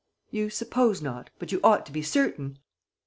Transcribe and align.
"You 0.31 0.49
suppose 0.49 0.99
not? 0.99 1.29
But 1.37 1.51
you 1.51 1.59
ought 1.63 1.85
to 1.85 1.91
be 1.91 2.01
certain." 2.01 2.57